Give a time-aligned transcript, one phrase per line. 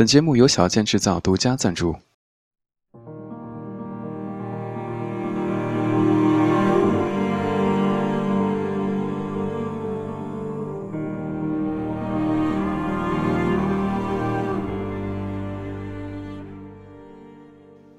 [0.00, 1.94] 本节目由小健制造独家赞助。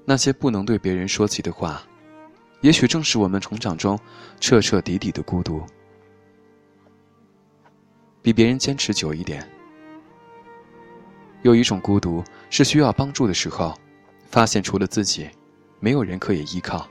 [0.04, 1.80] 那些不能对别人说起的话，
[2.62, 3.96] 也许正是我们成长中
[4.40, 5.62] 彻彻底底的孤独。
[8.20, 9.48] 比别人坚持久一点。
[11.42, 13.74] 有一种孤独，是需要帮助的时候，
[14.28, 15.28] 发现除了自己，
[15.80, 16.88] 没有人可以依靠。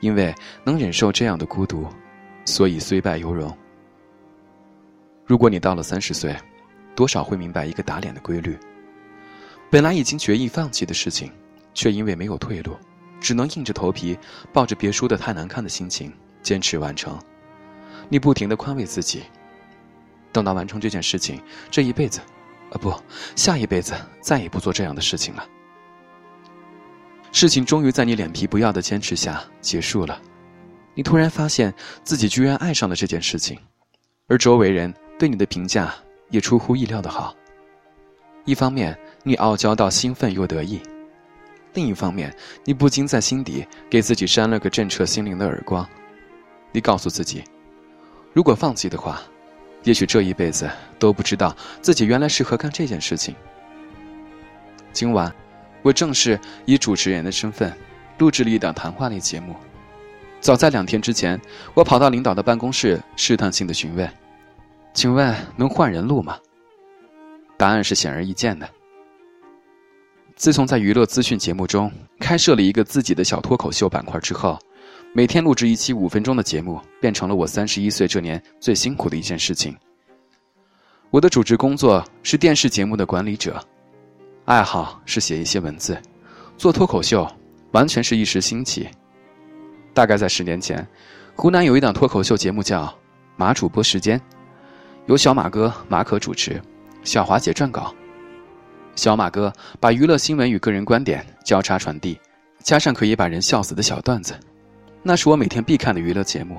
[0.00, 1.86] 因为能忍受这样的孤独，
[2.44, 3.56] 所以虽败犹荣。
[5.26, 6.36] 如果你到了三十岁，
[6.96, 8.58] 多少会明白一个打脸的规律：
[9.70, 11.30] 本来已经决意放弃的事情，
[11.72, 12.76] 却因为没有退路，
[13.20, 14.18] 只能硬着头皮，
[14.52, 17.16] 抱着别输的太难看的心情坚持完成。
[18.08, 19.22] 你不停的宽慰自己，
[20.32, 22.20] 等到完成这件事情，这一辈子。
[22.70, 22.94] 啊不，
[23.34, 25.44] 下一辈子再也不做这样的事情了。
[27.32, 30.20] 事情终于在你脸皮不要的坚持下结束了，
[30.94, 31.72] 你突然发现
[32.02, 33.58] 自己居然爱上了这件事情，
[34.28, 35.94] 而周围人对你的评价
[36.28, 37.34] 也出乎意料的好。
[38.44, 40.80] 一方面你傲娇到兴奋又得意，
[41.74, 45.88] 另一方面你不禁在心底给自己扇了个震彻心灵的耳光。
[46.72, 47.42] 你告诉自己，
[48.32, 49.20] 如果放弃的话。
[49.82, 53.34] 也许这一辈子都不知道自己原来适合干这件事情。
[54.92, 55.32] 今晚，
[55.82, 57.72] 我正式以主持人的身份
[58.18, 59.56] 录制了一档谈话类节目。
[60.40, 61.40] 早在两天之前，
[61.74, 64.10] 我跑到领导的办公室，试探性的询问
[64.92, 66.38] ：“请问能换人录吗？”
[67.56, 68.68] 答案是显而易见的。
[70.34, 74.58] 自从在娱乐资讯节目中开设了一个自己的小脱口秀板块之后。
[75.12, 79.76] 每天录制一期五分钟的节目，变成了我三十一岁这年最辛苦的一件事情。
[81.10, 83.60] 我的主持工作是电视节目的管理者，
[84.44, 86.00] 爱好是写一些文字，
[86.56, 87.28] 做脱口秀
[87.72, 88.88] 完全是一时兴起。
[89.92, 90.86] 大概在十年前，
[91.34, 92.84] 湖南有一档脱口秀节目叫
[93.36, 94.16] 《马主播时间》，
[95.06, 96.62] 由小马哥马可主持，
[97.02, 97.92] 小华姐撰稿。
[98.94, 102.16] 小马哥把娱乐新闻与个人观点交叉传递，
[102.62, 104.38] 加上可以把人笑死的小段子。
[105.02, 106.58] 那是我每天必看的娱乐节目。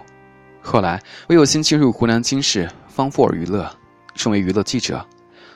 [0.62, 3.70] 后来我有幸进入湖南经视方 for 娱乐，
[4.16, 5.06] 成为娱乐记者。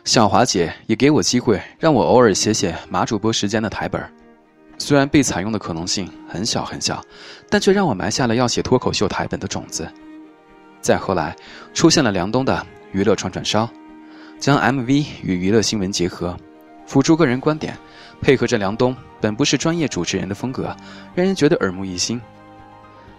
[0.03, 4.01] 小华姐也给我机会，让我偶尔写写马主播时间的台本。
[4.77, 7.01] 虽然被采用的可能性很小很小，
[7.49, 9.87] 但却让我埋下了要写脱口秀台本的种子。
[10.81, 11.35] 再后来，
[11.73, 13.67] 出现了梁冬的娱乐串串烧，
[14.37, 16.37] 将 MV 与娱乐新闻结合，
[16.85, 17.75] 辅助个人观点，
[18.21, 20.75] 配合着梁冬本不是专业主持人的风格，
[21.15, 22.21] 让人觉得耳目一新。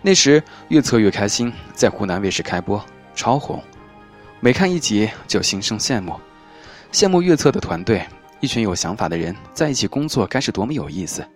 [0.02, 2.84] 那时越策越开心，在湖南卫视开播，
[3.14, 3.62] 超红，
[4.40, 6.14] 每看一集就心生羡慕，
[6.92, 8.06] 羡慕越策的团队，
[8.40, 11.26] 一群有想法的人在一起工作该是多么有意思。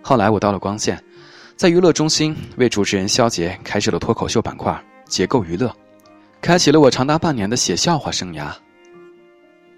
[0.00, 1.02] 后来我到了光线，
[1.56, 5.74] 在娱乐中心为主持人肖杰开设了脱口秀板块，结构娱乐，
[6.40, 8.52] 开启了我长达半年的写笑话生涯。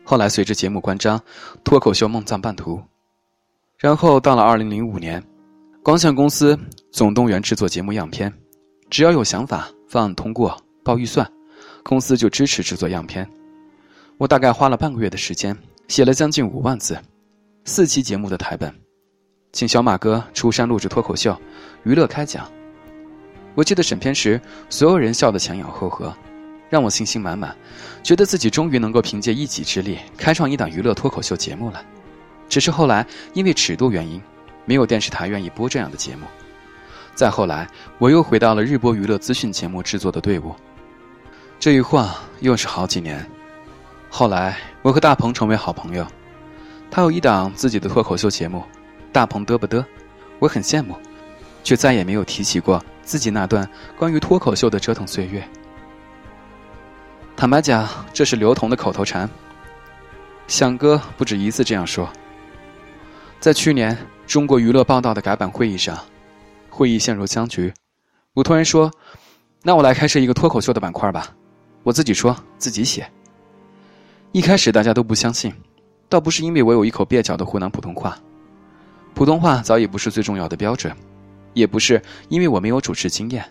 [0.03, 1.19] 后来随着节目关张，
[1.63, 2.83] 脱口秀梦藏半途，
[3.79, 5.23] 然后到了二零零五年。
[5.83, 6.59] 光线公司
[6.95, 8.33] 总动员制作节目样片，
[8.89, 11.29] 只要有想法、方案通过、报预算，
[11.83, 13.29] 公司就支持制作样片。
[14.17, 16.97] 我大概花了半个月的时间，写了将近五万字，
[17.65, 18.73] 四期节目的台本，
[19.53, 21.37] 请小马哥出山录制脱口秀，
[21.83, 22.49] 娱乐开讲。
[23.57, 24.41] 我记得审片时，
[24.71, 26.17] 所有人笑得前仰后合，
[26.71, 27.57] 让我信心满满，
[28.05, 31.85] 觉得自己终于能够凭借一己之力开创一档娱乐脱口秀节目了。
[32.49, 34.23] 只是后来因为尺度原因。
[34.67, 36.25] 没有电视台愿意播这样的节目。
[37.15, 37.67] 再后来，
[37.99, 40.55] 我又回到了日播娱乐资讯节目制作的队伍。
[41.61, 43.25] 这一晃又是好几年。
[44.11, 46.07] 后来，我和大鹏成为好朋友。
[46.91, 48.63] 他有一档自己的脱口秀节目，
[49.13, 49.85] 大鹏嘚不嘚，
[50.39, 50.97] 我很羡慕，
[51.63, 55.47] 却再也没有提起过自己那段关于脱口秀的折腾岁月。
[57.37, 59.29] 坦白讲，这是刘同的口头禅。
[60.47, 62.09] 响哥不止一次这样说。
[63.39, 63.97] 在去年。
[64.27, 66.03] 中国娱乐报道的改版会议上，
[66.75, 67.73] 会议陷入僵局。
[68.33, 68.91] 我突然说
[69.63, 71.33] ：“那我来开设一个脱口秀的板块吧。”
[71.85, 73.09] 我自己说自己写。
[74.33, 75.55] 一开始大家都不相信，
[76.09, 78.19] 倒不是因为我有一口蹩脚的湖南普通话，
[79.15, 80.93] 普通话早已不是最重要的标准，
[81.53, 83.47] 也不是因为我没有主持经验，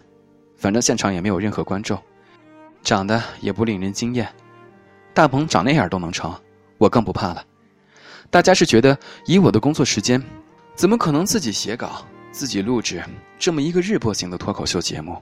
[0.57, 1.97] 反正现场也没有任何观众，
[2.81, 4.27] 长得也不令人惊艳。
[5.13, 6.35] 大鹏长那样都能成，
[6.77, 7.41] 我更不怕了。
[8.29, 10.21] 大家是觉得以我的工作时间。
[10.75, 12.03] 怎么可能自己写稿、
[12.33, 13.01] 自己录制
[13.37, 15.21] 这么一个日播型的脱口秀节目？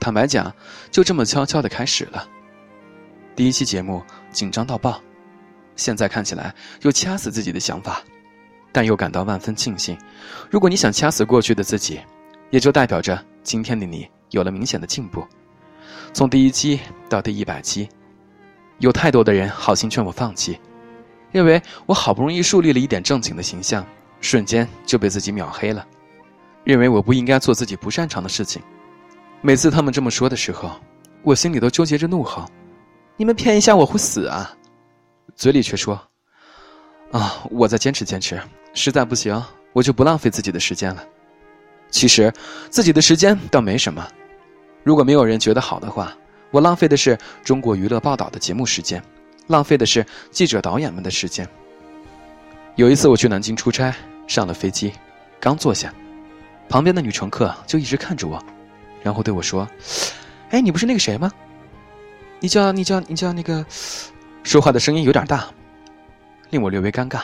[0.00, 0.52] 坦白讲，
[0.90, 2.28] 就这么悄悄的开始了。
[3.36, 4.02] 第一期节目
[4.32, 5.00] 紧张到爆，
[5.76, 6.52] 现在看起来
[6.82, 8.02] 有掐死自己的想法，
[8.72, 9.96] 但又感到万分庆幸。
[10.50, 12.00] 如果你想掐死过去的自己，
[12.50, 15.24] 也就代表着今天的你有了明显的进步。
[16.12, 17.88] 从第一期到第一百期，
[18.78, 20.58] 有太多的人好心劝我放弃，
[21.30, 23.86] 认为我好不容易树立了一点正经的形象，
[24.20, 25.86] 瞬间就被自己秒黑了，
[26.64, 28.62] 认为我不应该做自己不擅长的事情。
[29.40, 30.72] 每次他们这么说的时候，
[31.22, 32.44] 我心里都纠结着怒吼
[33.16, 34.52] ：“你们骗一下我会死啊！”
[35.36, 36.00] 嘴里却说
[37.12, 38.40] ：“啊，我再坚持坚持，
[38.74, 39.40] 实在不行，
[39.72, 41.04] 我就不浪费自己的时间了。”
[41.90, 42.32] 其实，
[42.68, 44.06] 自己的时间倒没什么。
[44.82, 46.12] 如果没有人觉得好的话，
[46.50, 49.02] 我浪费的是中国娱乐报道的节目时间，
[49.46, 51.48] 浪费的是记者导演们的时间。
[52.78, 53.92] 有一次我去南京出差，
[54.28, 54.92] 上了飞机，
[55.40, 55.92] 刚坐下，
[56.68, 58.40] 旁边的女乘客就一直看着我，
[59.02, 59.68] 然后对我说
[60.50, 61.28] ：“哎，你不是那个谁吗？
[62.38, 63.66] 你叫你叫你叫那个。”
[64.44, 65.44] 说话的声音有点大，
[66.50, 67.22] 令我略微尴尬。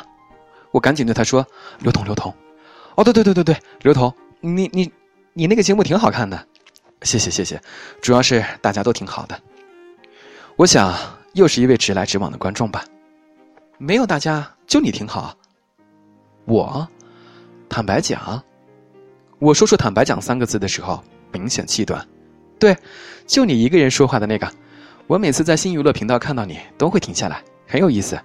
[0.73, 1.47] 我赶紧对他说
[1.79, 2.35] ：“刘彤，刘彤，
[2.97, 4.93] 哦，对对对对对，刘彤，你你
[5.35, 6.45] 你那个节目挺好看的，
[7.03, 7.63] 谢谢谢谢，
[8.03, 9.41] 主要是大家都挺好的。
[10.57, 10.93] 我想
[11.35, 12.85] 又是一位直来直往的观众吧。
[13.79, 15.33] 没有大家，就你挺好。
[16.45, 16.87] 我，
[17.69, 18.43] 坦白讲，
[19.39, 21.03] 我说出‘坦白讲’三个字的时候，
[21.33, 22.07] 明显气短。
[22.59, 22.77] 对，
[23.27, 24.51] 就你一个人说话的那个。”
[25.07, 28.19] 我每次在新娱乐频道看到你，都会停下来，很有意思，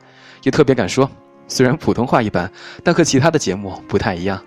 [0.43, 1.09] 也特别敢说。
[1.45, 2.49] 虽然普通话一般，
[2.85, 4.41] 但和其他的节目不太一样。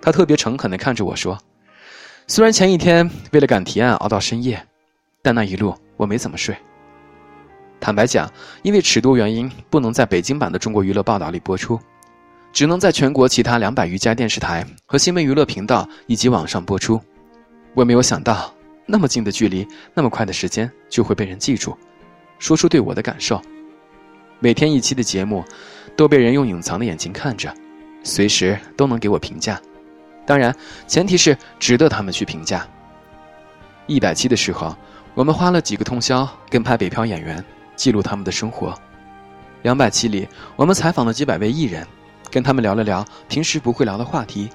[0.00, 1.36] 他特别诚恳地看着我说
[2.28, 4.64] ：“虽然前一天为了赶提案熬到深夜，
[5.20, 6.56] 但那一路我没怎么睡。
[7.80, 8.30] 坦白讲，
[8.62, 11.80] 因为尺度原因，不能在北京版的中国娱乐报道里播出，
[12.52, 17.00] 只能在全国其他两百余家电视台和新闻娱乐频道以及网上播出。
[17.74, 18.52] 我没有想到。”
[18.90, 21.76] 那么近的距离，那么快的时间就会被人记住，
[22.38, 23.38] 说出对我的感受。
[24.40, 25.44] 每天一期的节目，
[25.94, 27.52] 都被人用隐藏的眼睛看着，
[28.02, 29.60] 随时都能给我评价。
[30.24, 30.56] 当然，
[30.86, 32.66] 前提是值得他们去评价。
[33.86, 34.74] 一百期的时候，
[35.12, 37.44] 我们花了几个通宵跟拍北漂演员，
[37.76, 38.74] 记录他们的生活。
[39.60, 41.86] 两百期里，我们采访了几百位艺人，
[42.30, 44.48] 跟他们聊了聊平时不会聊的话题，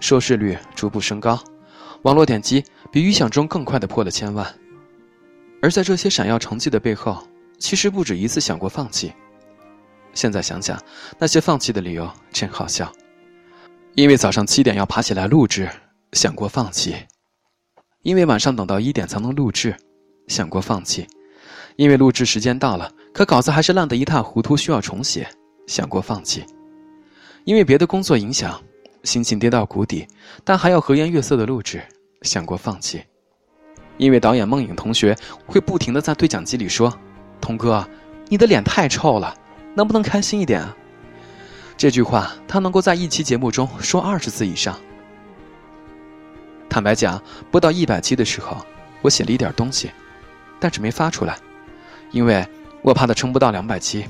[0.00, 1.38] 收视率逐步升高。
[2.02, 4.46] 网络点击比预想中更快的破了千万，
[5.60, 7.26] 而在这些闪耀成绩的背后，
[7.58, 9.12] 其实不止一次想过放弃。
[10.14, 10.80] 现在想想，
[11.18, 12.90] 那些放弃的理由真好笑。
[13.94, 15.68] 因为早上七点要爬起来录制，
[16.12, 16.92] 想过放弃；
[18.02, 19.74] 因为晚上等到一点才能录制，
[20.28, 21.04] 想过放弃；
[21.76, 25.28] 因为录制时间到了，可稿子还是烂得一塌糊涂，需要重写，
[25.66, 26.42] 想过放弃；
[27.46, 28.60] 因为别的工作影响，
[29.04, 30.04] 心情跌到谷底，
[30.42, 31.80] 但还要和颜悦色的录制。
[32.22, 33.00] 想过放弃，
[33.98, 35.16] 因为导演孟颖同学
[35.46, 36.92] 会不停的在对讲机里说
[37.40, 37.88] ：“童哥，
[38.28, 39.32] 你的脸太臭了，
[39.76, 40.76] 能不能开心一点？”啊？”
[41.78, 44.76] 这句话他能够在一期节目中说二十次以上。
[46.68, 47.22] 坦白讲，
[47.52, 48.56] 播到一百期的时候，
[49.02, 49.88] 我写了一点东西，
[50.58, 51.38] 但是没发出来，
[52.10, 52.44] 因为
[52.82, 54.04] 我怕他撑不到两百期。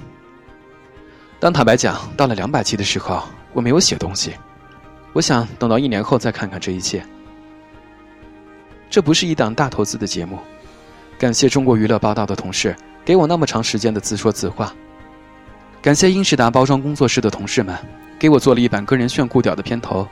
[1.46, 3.22] 当坦白讲到了两百期的时候，
[3.52, 4.34] 我没有写东西，
[5.12, 7.06] 我想等到一年后再看看这一切。
[8.90, 10.40] 这不是一档大投资的节目，
[11.16, 14.74] 感谢中国娱乐报道的同事给我那么长时间的自说自话，
[15.80, 17.78] 感谢英仕达包装工作室的同事们
[18.18, 20.04] 给我做了一版个人炫酷屌的片头，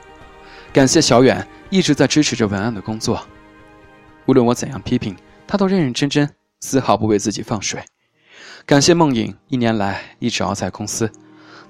[0.71, 3.21] 感谢小远一直在支持着文案的工作，
[4.25, 5.13] 无论我怎样批评，
[5.45, 7.83] 他都认认真真，丝毫不为自己放水，
[8.65, 11.11] 感谢梦影一年来一直熬在公司，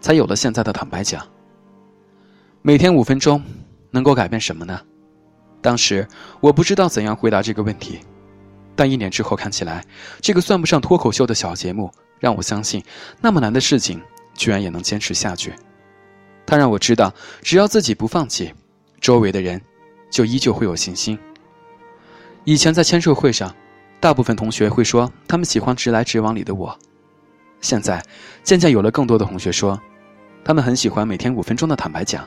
[0.06, 1.28] 才有了现在的坦白讲。
[2.62, 3.42] 每天五分钟，
[3.90, 4.80] 能够改变什么呢？
[5.64, 6.08] 当时
[6.40, 8.00] 我不知道怎样回答这个问题，
[8.76, 9.84] 但一年之后看起来，
[10.22, 12.84] 这个算不上脱口秀的小节目让我相信，
[13.20, 14.00] 那么难的事情
[14.36, 15.52] 居然也能坚持下去。
[16.46, 18.54] 它让我知道，只要自己不放弃，
[19.02, 19.60] 周围的人
[20.12, 21.18] 就依旧会有信心。
[22.44, 23.52] 以前在签售会上，
[24.00, 26.78] 大部分同学会说他们喜欢直来直往里的我，
[27.60, 28.00] 现在
[28.44, 29.82] 渐渐有了更多的同学说，
[30.46, 32.26] 他们很喜欢每天五分钟的坦白讲。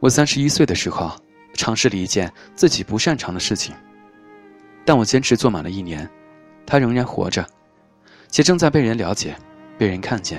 [0.00, 1.10] 我三十一岁的时候。
[1.58, 3.74] 尝试了一件自己不擅长的事情，
[4.84, 6.06] 但我坚持做满了一年，
[6.66, 7.46] 他仍然活着，
[8.28, 9.34] 且正在被人了解、
[9.78, 10.38] 被人看见。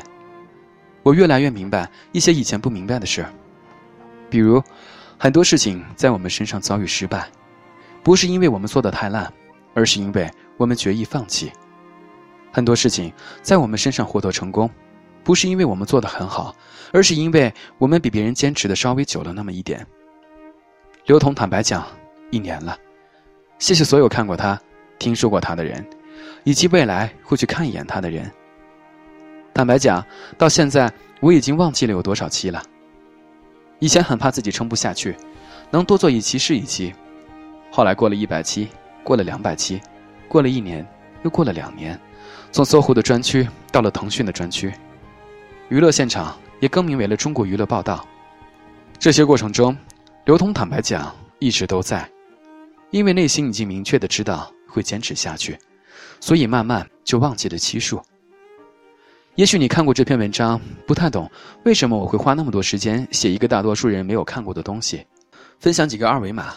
[1.01, 3.25] 我越来越明白一些以前不明白的事
[4.29, 4.61] 比如，
[5.17, 7.27] 很多事情在我们身上遭遇失败，
[8.03, 9.33] 不是因为我们做的太烂，
[9.73, 11.49] 而是因为我们决意放弃；
[12.51, 14.69] 很多事情在我们身上获得成功，
[15.27, 16.55] 不是因为我们做的很好，
[16.93, 19.85] 而是因为我们比别人坚持的稍微久了那么一点。
[21.05, 21.85] 刘同坦白讲，
[22.31, 22.77] 一年了，
[23.59, 24.57] 谢谢所有看过他、
[24.97, 25.85] 听说过他的人，
[26.45, 28.31] 以及未来会去看一眼他的人。
[29.53, 30.01] 坦白讲，
[30.37, 32.63] 到现在我已经忘记了有多少期了。
[33.79, 35.13] 以前很怕自己撑不下去，
[35.69, 36.95] 能多做一期是一期。
[37.69, 38.69] 后来过了一百期，
[39.03, 39.81] 过了两百期，
[40.29, 40.87] 过了一年，
[41.23, 41.99] 又过了两年，
[42.49, 44.71] 从搜狐的专区到了腾讯的专区，
[45.69, 48.07] 娱乐现场也更名为了中国娱乐报道。
[48.97, 49.77] 这些过程中，
[50.25, 52.09] 刘通坦白讲一直都在，
[52.91, 55.57] 因为内心已经明确的知道会坚持下去，
[56.19, 58.01] 所以慢慢就忘记了期数。
[59.35, 61.29] 也许你看过这篇文章，不太懂
[61.63, 65.05] 为什么我会花那么多时间写一个大多数人没有看过的东西。
[65.59, 66.53] 分享几个二维码。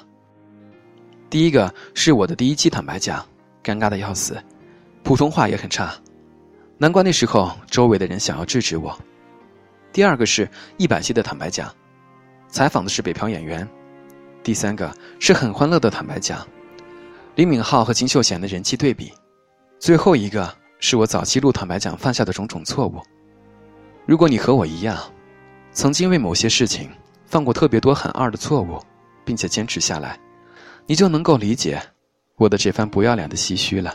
[1.29, 3.27] 第一个是我的第一期坦白讲，
[3.63, 4.43] 尴尬的要死，
[5.03, 5.95] 普通话也很差，
[6.81, 8.99] 难怪那时候周围的人想要制止我。
[9.93, 11.71] 第二个是一百期的坦白讲，
[12.49, 13.69] 采访的是北漂演员。
[14.43, 16.49] 第三个是很欢乐的坦白讲，
[17.35, 19.13] 李敏镐和金秀贤的人气对比。
[19.79, 20.59] 最后一个。
[20.83, 23.03] 是我早期录坦白讲犯下的种种错误。
[24.07, 24.99] 如果你和我一样，
[25.73, 26.89] 曾经为某些事情
[27.27, 28.83] 犯过特别多很二的错误，
[29.23, 30.19] 并且坚持下来，
[30.87, 31.79] 你就能够理解
[32.37, 33.95] 我的这番不要脸的唏嘘了。